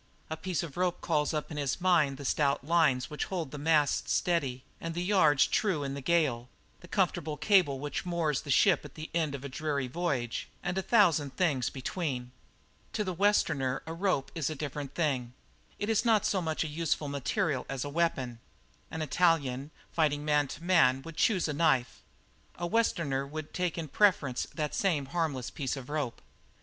[0.31, 3.59] A piece of rope calls up in his mind the stout lines which hold the
[3.59, 8.49] masts steady and the yards true in the gale, the comfortable cable which moors the
[8.49, 12.31] ship at the end of the dreary voyage, and a thousand things between.
[12.93, 15.33] To the Westerner a rope is a different thing.
[15.77, 18.39] It is not so much a useful material as a weapon.
[18.89, 22.01] An Italian, fighting man to man, would choose a knife;
[22.55, 26.23] a Westerner would take in preference that same harmless piece of rope.